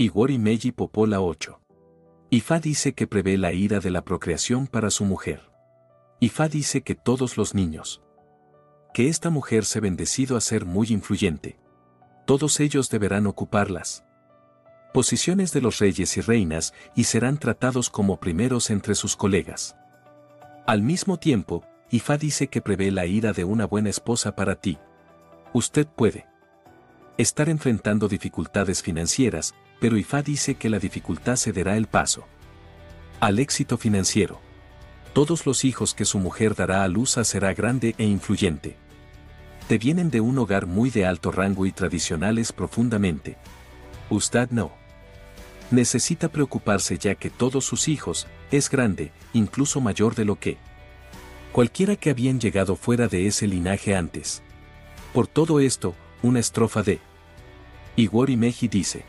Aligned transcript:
Igori 0.00 0.38
Meiji 0.38 0.70
Popola 0.70 1.20
8. 1.20 1.60
Ifá 2.30 2.60
dice 2.60 2.92
que 2.92 3.08
prevé 3.08 3.36
la 3.36 3.52
ira 3.52 3.80
de 3.80 3.90
la 3.90 4.04
procreación 4.04 4.68
para 4.68 4.90
su 4.90 5.04
mujer. 5.04 5.50
Ifá 6.20 6.48
dice 6.48 6.82
que 6.82 6.94
todos 6.94 7.36
los 7.36 7.52
niños. 7.52 8.00
Que 8.94 9.08
esta 9.08 9.28
mujer 9.28 9.64
se 9.64 9.80
bendecido 9.80 10.36
a 10.36 10.40
ser 10.40 10.66
muy 10.66 10.86
influyente. 10.90 11.58
Todos 12.26 12.60
ellos 12.60 12.90
deberán 12.90 13.26
ocuparlas. 13.26 14.04
Posiciones 14.94 15.52
de 15.52 15.62
los 15.62 15.80
reyes 15.80 16.16
y 16.16 16.20
reinas 16.20 16.74
y 16.94 17.02
serán 17.02 17.36
tratados 17.36 17.90
como 17.90 18.20
primeros 18.20 18.70
entre 18.70 18.94
sus 18.94 19.16
colegas. 19.16 19.74
Al 20.64 20.80
mismo 20.80 21.16
tiempo, 21.16 21.64
Ifá 21.90 22.18
dice 22.18 22.46
que 22.46 22.62
prevé 22.62 22.92
la 22.92 23.06
ira 23.06 23.32
de 23.32 23.42
una 23.42 23.66
buena 23.66 23.90
esposa 23.90 24.36
para 24.36 24.54
ti. 24.54 24.78
Usted 25.52 25.88
puede 25.88 26.28
estar 27.18 27.48
enfrentando 27.48 28.08
dificultades 28.08 28.82
financieras, 28.82 29.54
pero 29.80 29.96
Ifá 29.96 30.22
dice 30.22 30.54
que 30.54 30.70
la 30.70 30.78
dificultad 30.78 31.36
cederá 31.36 31.76
el 31.76 31.86
paso 31.86 32.26
al 33.20 33.40
éxito 33.40 33.76
financiero. 33.76 34.40
Todos 35.12 35.44
los 35.46 35.64
hijos 35.64 35.94
que 35.94 36.04
su 36.04 36.18
mujer 36.18 36.54
dará 36.54 36.84
a 36.84 36.88
luz 36.88 37.18
será 37.24 37.52
grande 37.52 37.94
e 37.98 38.04
influyente. 38.04 38.76
Te 39.66 39.78
vienen 39.78 40.10
de 40.10 40.20
un 40.20 40.38
hogar 40.38 40.66
muy 40.66 40.90
de 40.90 41.04
alto 41.04 41.32
rango 41.32 41.66
y 41.66 41.72
tradicionales 41.72 42.52
profundamente. 42.52 43.36
Usted 44.08 44.50
no. 44.50 44.70
Necesita 45.70 46.28
preocuparse 46.28 46.96
ya 46.96 47.14
que 47.16 47.28
todos 47.28 47.64
sus 47.64 47.88
hijos, 47.88 48.26
es 48.50 48.70
grande, 48.70 49.12
incluso 49.32 49.80
mayor 49.80 50.14
de 50.14 50.24
lo 50.24 50.36
que 50.36 50.56
cualquiera 51.52 51.96
que 51.96 52.10
habían 52.10 52.40
llegado 52.40 52.76
fuera 52.76 53.08
de 53.08 53.26
ese 53.26 53.46
linaje 53.46 53.94
antes. 53.96 54.42
Por 55.12 55.26
todo 55.26 55.60
esto, 55.60 55.94
una 56.22 56.40
estrofa 56.40 56.82
de 56.82 57.00
Igor 57.96 58.30
Meji 58.36 58.68
dice, 58.68 59.04